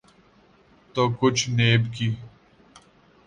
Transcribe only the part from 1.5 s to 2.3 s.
NAB کی۔